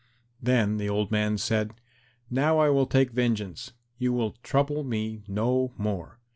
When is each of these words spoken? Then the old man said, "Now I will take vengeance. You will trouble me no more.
Then 0.41 0.77
the 0.77 0.89
old 0.89 1.11
man 1.11 1.37
said, 1.37 1.75
"Now 2.31 2.57
I 2.57 2.69
will 2.69 2.87
take 2.87 3.11
vengeance. 3.11 3.73
You 3.99 4.11
will 4.13 4.31
trouble 4.41 4.83
me 4.83 5.21
no 5.27 5.73
more. 5.77 6.17